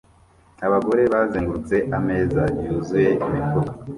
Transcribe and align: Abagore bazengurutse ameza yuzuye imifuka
Abagore 0.65 1.01
bazengurutse 1.13 1.75
ameza 1.97 2.43
yuzuye 2.63 3.09
imifuka 3.25 3.71